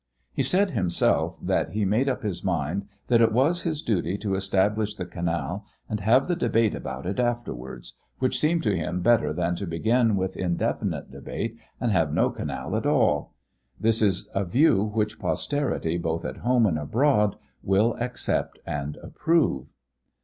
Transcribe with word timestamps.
He 0.33 0.41
said 0.41 0.71
himself 0.71 1.37
that 1.43 1.73
he 1.73 1.85
made 1.85 2.09
up 2.09 2.23
his 2.23 2.43
mind 2.43 2.87
that 3.05 3.21
it 3.21 3.31
was 3.31 3.61
his 3.61 3.83
duty 3.83 4.17
to 4.17 4.33
establish 4.33 4.95
the 4.95 5.05
canal 5.05 5.63
and 5.87 5.99
have 5.99 6.27
the 6.27 6.35
debate 6.35 6.73
about 6.73 7.05
it 7.05 7.19
afterwards, 7.19 7.93
which 8.17 8.39
seemed 8.39 8.63
to 8.63 8.75
him 8.75 9.01
better 9.03 9.31
than 9.31 9.53
to 9.57 9.67
begin 9.67 10.15
with 10.15 10.35
indefinite 10.35 11.11
debate 11.11 11.55
and 11.79 11.91
have 11.91 12.11
no 12.11 12.31
canal 12.31 12.75
at 12.75 12.87
all. 12.87 13.35
This 13.79 14.01
is 14.01 14.27
a 14.33 14.43
view 14.43 14.81
which 14.83 15.19
posterity 15.19 15.99
both 15.99 16.25
at 16.25 16.37
home 16.37 16.65
and 16.65 16.79
abroad 16.79 17.35
will 17.61 17.95
accept 17.99 18.57
and 18.65 18.97
approve. 19.03 19.67